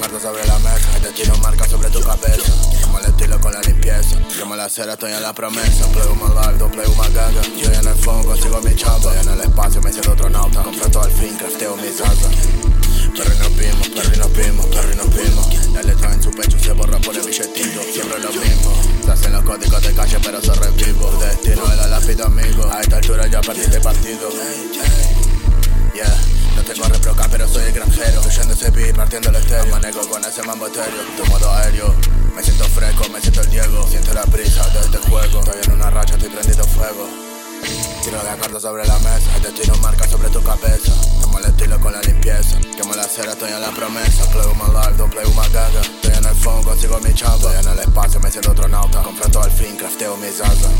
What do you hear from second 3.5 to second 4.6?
la limpieza. Yo me